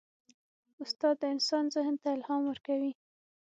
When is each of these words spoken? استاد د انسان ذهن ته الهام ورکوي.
استاد 0.83 1.15
د 1.19 1.23
انسان 1.33 1.63
ذهن 1.75 1.95
ته 2.01 2.07
الهام 2.17 2.41
ورکوي. 2.47 2.91